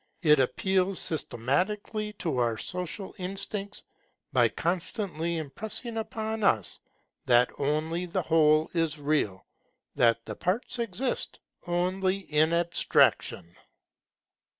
It 0.23 0.39
appeals 0.39 0.99
systematically 0.99 2.13
to 2.13 2.39
our 2.39 2.57
social 2.57 3.13
instincts, 3.19 3.83
by 4.33 4.49
constantly 4.49 5.37
impressing 5.37 5.95
upon 5.97 6.43
us 6.43 6.79
that 7.27 7.51
only 7.59 8.07
the 8.07 8.23
Whole 8.23 8.71
is 8.73 8.97
real; 8.97 9.45
that 9.93 10.25
the 10.25 10.35
Parts 10.35 10.79
exist 10.79 11.39
only 11.67 12.17
in 12.33 12.51
abstraction. 12.51 13.55